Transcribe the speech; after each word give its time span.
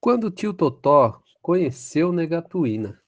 Quando 0.00 0.30
tio 0.30 0.52
Totó 0.52 1.20
conheceu 1.42 2.12
Negatuína, 2.12 3.00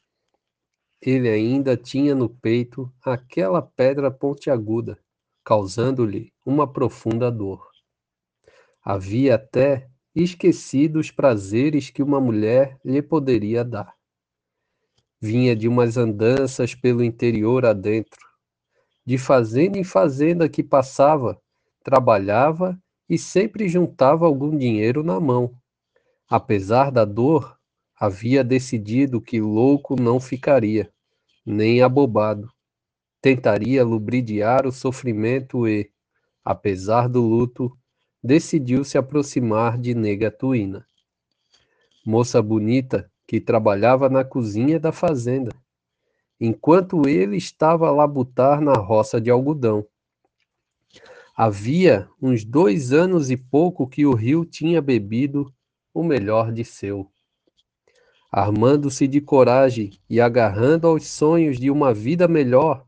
ele 1.01 1.29
ainda 1.29 1.77
tinha 1.77 2.15
no 2.15 2.29
peito 2.29 2.93
aquela 3.03 3.63
pedra 3.63 4.11
pontiaguda, 4.11 4.99
causando-lhe 5.45 6.33
uma 6.45 6.71
profunda 6.71 7.31
dor. 7.31 7.69
Havia 8.83 9.37
até 9.37 9.89
esquecido 10.15 10.99
os 10.99 11.11
prazeres 11.11 11.91
que 11.91 12.03
uma 12.03 12.21
mulher 12.21 12.79
lhe 12.85 13.03
poderia 13.03 13.65
dar. 13.65 13.95
Vinha 15.21 15.55
de 15.55 15.69
umas 15.69 15.97
andanças 15.97 16.75
pelo 16.75 17.05
interior 17.05 17.65
adentro, 17.65 18.27
de 19.05 19.19
fazenda 19.19 19.79
em 19.79 19.85
fazenda 19.85 20.49
que 20.49 20.63
passava, 20.63 21.41
trabalhava 21.85 22.79
e 23.09 23.17
sempre 23.17 23.69
juntava 23.69 24.27
algum 24.27 24.57
dinheiro 24.57 25.03
na 25.03 25.19
mão. 25.19 25.58
Apesar 26.29 26.93
da 26.93 27.07
dor, 27.07 27.57
havia 27.99 28.45
decidido 28.45 29.19
que 29.19 29.41
louco 29.41 29.97
não 29.99 30.21
ficaria, 30.21 30.93
nem 31.45 31.81
abobado. 31.81 32.53
Tentaria 33.23 33.83
lubridiar 33.83 34.67
o 34.67 34.73
sofrimento 34.73 35.67
e, 35.67 35.91
apesar 36.45 37.09
do 37.09 37.23
luto, 37.23 37.75
decidiu 38.23 38.85
se 38.85 38.99
aproximar 38.99 39.79
de 39.79 39.95
Negatuína. 39.95 40.87
Moça 42.05 42.43
bonita 42.43 43.11
que 43.27 43.41
trabalhava 43.41 44.11
na 44.11 44.23
cozinha 44.23 44.79
da 44.79 44.93
fazenda, 44.93 45.53
enquanto 46.39 47.09
ele 47.09 47.39
estava 47.39 47.89
a 47.89 47.91
labutar 47.91 48.61
na 48.61 48.75
roça 48.75 49.19
de 49.19 49.31
algodão. 49.31 49.87
Havia 51.35 52.07
uns 52.21 52.45
dois 52.45 52.93
anos 52.93 53.31
e 53.31 53.37
pouco 53.37 53.89
que 53.89 54.05
o 54.05 54.13
rio 54.13 54.45
tinha 54.45 54.83
bebido 54.83 55.51
o 55.99 56.05
melhor 56.05 56.53
de 56.53 56.65
seu. 56.65 57.11
Armando-se 58.31 59.09
de 59.09 59.21
coragem 59.21 59.99
e 60.09 60.21
agarrando 60.21 60.87
aos 60.87 61.09
sonhos 61.09 61.59
de 61.59 61.73
uma 61.73 61.93
vida 61.93 62.29
melhor, 62.29 62.87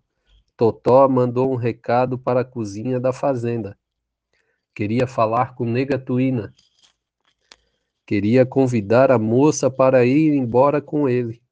Totó 0.57 1.09
mandou 1.09 1.51
um 1.51 1.57
recado 1.57 2.17
para 2.17 2.43
a 2.43 2.45
cozinha 2.45 3.01
da 3.01 3.13
fazenda. 3.13 3.77
Queria 4.73 5.09
falar 5.09 5.57
com 5.57 5.65
Negatuína. 5.65 6.55
Queria 8.07 8.47
convidar 8.47 9.11
a 9.11 9.19
moça 9.19 9.69
para 9.69 10.05
ir 10.05 10.33
embora 10.33 10.81
com 10.81 11.09
ele. 11.09 11.43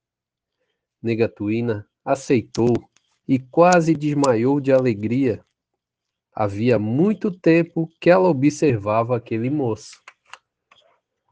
Negatuína 1.03 1.85
aceitou 2.05 2.73
e 3.27 3.37
quase 3.37 3.97
desmaiou 3.97 4.61
de 4.61 4.71
alegria. 4.71 5.45
Havia 6.33 6.79
muito 6.79 7.33
tempo 7.33 7.89
que 8.01 8.09
ela 8.09 8.29
observava 8.29 9.17
aquele 9.17 9.51
moço. 9.51 10.08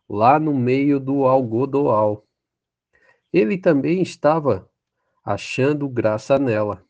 Lá 0.09 0.39
no 0.39 0.55
meio 0.55 1.01
do 1.01 1.25
algodoal 1.25 2.27
ele 3.33 3.59
também 3.59 4.01
estava 4.01 4.71
achando 5.25 5.89
graça 5.89 6.39
nela. 6.39 6.83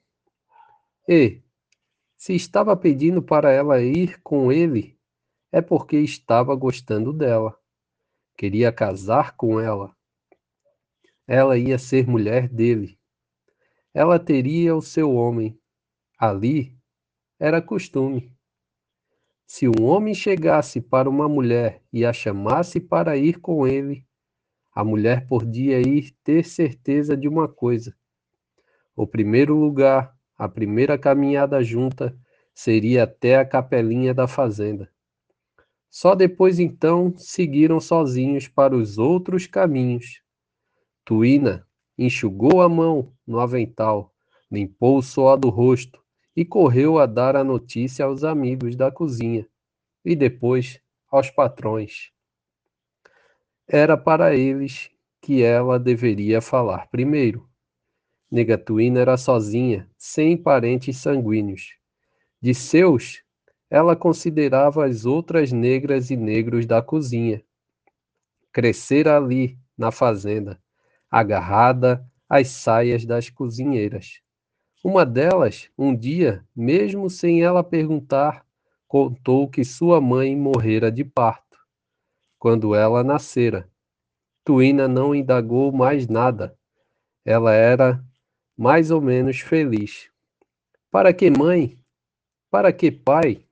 E, 1.09 1.42
se 2.17 2.34
estava 2.34 2.77
pedindo 2.77 3.22
para 3.22 3.50
ela 3.50 3.81
ir 3.81 4.20
com 4.22 4.53
ele, 4.53 4.98
é 5.50 5.61
porque 5.61 5.97
estava 5.97 6.55
gostando 6.55 7.12
dela. 7.12 7.59
Queria 8.37 8.70
casar 8.70 9.34
com 9.37 9.59
ela. 9.59 9.97
Ela 11.27 11.56
ia 11.56 11.78
ser 11.78 12.06
mulher 12.06 12.48
dele. 12.48 12.98
Ela 13.94 14.19
teria 14.19 14.77
o 14.77 14.83
seu 14.83 15.14
homem. 15.14 15.59
Ali 16.19 16.78
era 17.41 17.62
costume. 17.62 18.36
Se 19.47 19.69
um 19.69 19.85
homem 19.85 20.13
chegasse 20.13 20.81
para 20.81 21.09
uma 21.09 21.29
mulher 21.29 21.81
e 21.93 22.05
a 22.05 22.13
chamasse 22.13 22.81
para 22.81 23.17
ir 23.17 23.39
com 23.41 23.65
ele, 23.65 24.05
a 24.75 24.85
mulher 24.85 25.29
podia 25.29 25.81
ir 25.81 26.13
ter 26.25 26.45
certeza 26.45 27.17
de 27.17 27.29
uma 27.29 27.47
coisa: 27.47 27.97
o 28.95 29.07
primeiro 29.07 29.55
lugar, 29.55 30.13
a 30.37 30.49
primeira 30.49 30.99
caminhada 30.99 31.62
junta, 31.62 32.19
seria 32.53 33.05
até 33.05 33.37
a 33.37 33.45
capelinha 33.45 34.12
da 34.12 34.27
fazenda. 34.27 34.91
Só 35.89 36.17
depois 36.17 36.59
então 36.59 37.15
seguiram 37.17 37.79
sozinhos 37.79 38.49
para 38.49 38.75
os 38.75 38.99
outros 38.99 39.47
caminhos. 39.47 40.23
Tuína 41.05 41.65
enxugou 41.97 42.61
a 42.61 42.69
mão 42.69 43.12
no 43.25 43.39
avental, 43.39 44.12
limpou 44.51 44.99
o 44.99 45.03
suor 45.03 45.39
do 45.39 45.49
rosto 45.51 46.05
e 46.37 46.45
correu 46.45 46.99
a 46.99 47.07
dar 47.07 47.35
a 47.35 47.43
notícia 47.43 48.05
aos 48.05 48.23
amigos 48.23 48.77
da 48.77 48.91
cozinha 48.93 49.49
e 50.05 50.15
depois 50.15 50.79
aos 51.11 51.31
patrões. 51.31 52.13
Era 53.67 53.97
para 53.97 54.37
eles 54.37 54.91
que 55.21 55.43
ela 55.43 55.79
deveria 55.79 56.41
falar 56.41 56.89
primeiro. 56.89 57.49
Negatuína 58.31 59.01
era 59.01 59.17
sozinha, 59.17 59.89
sem 59.97 60.37
parentes 60.37 60.99
sanguíneos. 60.99 61.77
De 62.41 62.55
seus, 62.55 63.23
ela 63.71 63.97
considerava 63.97 64.85
as 64.85 65.07
outras 65.07 65.51
negras 65.51 66.11
e 66.11 66.17
negros 66.17 66.67
da 66.67 66.83
cozinha. 66.83 67.43
Crescera 68.53 69.17
ali, 69.17 69.59
na 69.77 69.91
fazenda, 69.91 70.61
agarrada 71.11 72.07
às 72.29 72.49
saias 72.49 73.05
das 73.05 73.31
cozinheiras. 73.31 74.21
Uma 74.84 75.04
delas, 75.04 75.70
um 75.76 75.94
dia, 75.97 76.47
mesmo 76.54 77.09
sem 77.10 77.42
ela 77.42 77.64
perguntar, 77.64 78.47
contou 78.87 79.48
que 79.48 79.64
sua 79.64 80.00
mãe 80.00 80.37
morrera 80.37 80.92
de 80.92 81.04
parto 81.04 81.59
quando 82.38 82.75
ela 82.75 83.03
nascera. 83.03 83.69
Tuína 84.44 84.87
não 84.87 85.14
indagou 85.14 85.72
mais 85.72 86.06
nada. 86.06 86.56
Ela 87.25 87.53
era 87.53 88.04
mais 88.56 88.91
ou 88.91 89.00
menos 89.00 89.41
feliz. 89.41 90.09
Para 90.91 91.12
que 91.12 91.28
mãe? 91.28 91.76
Para 92.50 92.72
que 92.72 92.91
pai? 92.91 93.44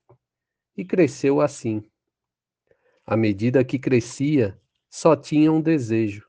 E 0.76 0.84
cresceu 0.84 1.40
assim. 1.40 1.82
À 3.04 3.16
medida 3.16 3.64
que 3.64 3.78
crescia, 3.78 4.58
só 4.88 5.16
tinha 5.16 5.52
um 5.52 5.60
desejo: 5.60 6.26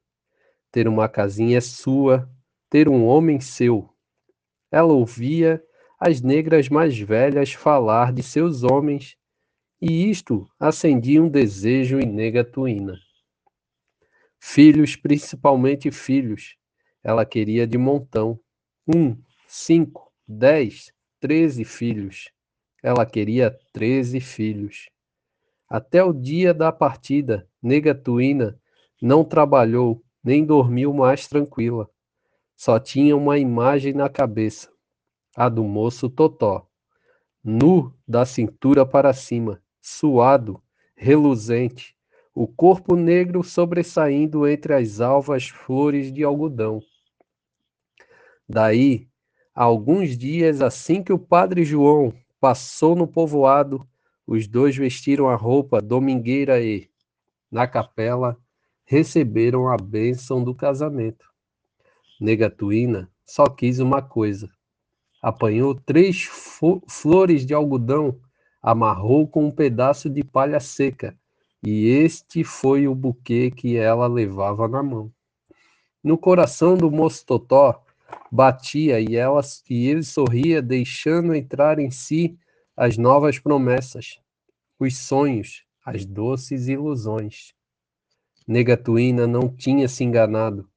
ter 0.72 0.88
uma 0.88 1.08
casinha 1.08 1.62
sua, 1.62 2.30
ter 2.70 2.90
um 2.90 3.06
homem 3.06 3.40
seu. 3.40 3.95
Ela 4.72 4.94
ouvia 4.94 5.64
as 6.00 6.22
negras 6.22 6.70
mais 6.70 6.98
velhas 6.98 7.54
falar 7.54 8.12
de 8.12 8.22
seus 8.22 8.64
homens 8.64 9.18
e 9.82 10.10
isto 10.10 10.48
acendia 10.60 11.22
um 11.22 11.30
desejo 11.30 12.00
em 12.00 12.06
Negatuína. 12.06 12.98
Filhos, 14.40 14.96
principalmente 14.96 15.92
filhos, 15.92 16.56
ela 17.04 17.26
queria 17.26 17.66
de 17.68 17.78
montão. 17.78 18.40
Um, 18.88 19.18
cinco, 19.48 20.12
dez, 20.28 20.92
treze 21.20 21.64
filhos. 21.64 22.32
Ela 22.84 23.06
queria 23.06 23.58
treze 23.74 24.20
filhos. 24.20 24.90
Até 25.68 26.04
o 26.04 26.14
dia 26.14 26.54
da 26.54 26.72
partida, 26.72 27.48
Negatuína 27.62 28.60
não 29.02 29.24
trabalhou 29.24 30.04
nem 30.24 30.44
dormiu 30.44 30.94
mais 30.94 31.28
tranquila. 31.28 31.90
Só 32.56 32.80
tinha 32.80 33.16
uma 33.18 33.38
imagem 33.38 33.94
na 33.94 34.10
cabeça, 34.10 34.72
a 35.36 35.50
do 35.50 35.64
moço 35.64 36.10
Totó, 36.10 36.68
nu 37.44 37.94
da 38.08 38.26
cintura 38.26 38.86
para 38.86 39.14
cima, 39.14 39.62
suado, 39.82 40.62
reluzente, 40.96 41.96
o 42.34 42.48
corpo 42.48 42.96
negro 42.96 43.44
sobressaindo 43.44 44.48
entre 44.48 44.74
as 44.74 45.02
alvas 45.02 45.48
flores 45.50 46.12
de 46.12 46.24
algodão. 46.24 46.82
Daí, 48.48 49.08
alguns 49.54 50.18
dias 50.18 50.62
assim 50.62 51.04
que 51.04 51.14
o 51.14 51.20
padre 51.20 51.66
João 51.66 52.14
passou 52.40 52.96
no 52.96 53.08
povoado, 53.08 53.88
os 54.26 54.48
dois 54.48 54.76
vestiram 54.76 55.30
a 55.30 55.36
roupa 55.36 55.82
domingueira 55.82 56.62
e, 56.62 56.90
na 57.52 57.68
capela, 57.68 58.38
receberam 58.86 59.68
a 59.68 59.78
bênção 59.78 60.44
do 60.44 60.56
casamento. 60.56 61.35
Negatuína 62.20 63.10
só 63.26 63.46
quis 63.48 63.80
uma 63.80 64.02
coisa. 64.02 64.50
Apanhou 65.22 65.76
três 65.76 66.24
flores 66.88 67.46
de 67.46 67.54
algodão 67.54 68.20
amarrou 68.66 69.28
com 69.28 69.46
um 69.46 69.52
pedaço 69.52 70.10
de 70.10 70.24
palha 70.24 70.60
seca, 70.60 71.16
e 71.64 71.86
este 71.86 72.44
foi 72.44 72.88
o 72.88 72.96
buquê 72.96 73.52
que 73.52 73.78
ela 73.78 74.08
levava 74.08 74.68
na 74.68 74.82
mão. 74.82 75.14
No 76.04 76.18
coração 76.18 76.76
do 76.76 76.90
moço 76.90 77.24
Totó 77.28 77.84
batia 78.32 79.00
e, 79.00 79.16
ela, 79.16 79.40
e 79.70 79.88
ele 79.88 80.02
sorria, 80.02 80.64
deixando 80.64 81.36
entrar 81.36 81.78
em 81.78 81.92
si 81.92 82.36
as 82.76 82.98
novas 82.98 83.38
promessas, 83.38 84.20
os 84.80 84.98
sonhos, 84.98 85.64
as 85.86 86.04
doces 86.06 86.68
ilusões. 86.68 87.54
Negatuína 88.48 89.28
não 89.28 89.48
tinha 89.48 89.88
se 89.88 90.04
enganado. 90.04 90.68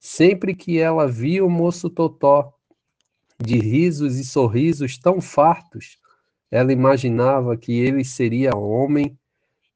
Sempre 0.00 0.54
que 0.54 0.78
ela 0.78 1.06
via 1.06 1.44
o 1.44 1.50
moço 1.50 1.90
Totó, 1.90 2.54
de 3.38 3.58
risos 3.58 4.16
e 4.16 4.24
sorrisos 4.24 4.96
tão 4.96 5.20
fartos, 5.20 5.98
ela 6.50 6.72
imaginava 6.72 7.54
que 7.54 7.72
ele 7.78 8.02
seria 8.02 8.56
homem 8.56 9.18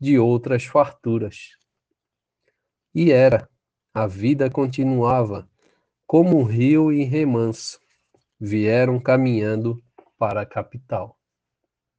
de 0.01 0.19
outras 0.19 0.65
farturas. 0.65 1.51
E 2.95 3.13
era. 3.13 3.49
A 3.93 4.07
vida 4.07 4.51
continuava, 4.51 5.49
como 6.07 6.39
um 6.39 6.43
rio 6.43 6.91
em 6.91 7.05
remanso. 7.05 7.79
Vieram 8.41 8.99
caminhando 8.99 9.81
para 10.19 10.41
a 10.41 10.47
capital. 10.47 11.19